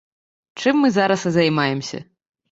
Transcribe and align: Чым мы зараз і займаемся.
Чым 0.61 0.79
мы 0.85 0.89
зараз 0.95 1.25
і 1.31 1.33
займаемся. 1.35 1.99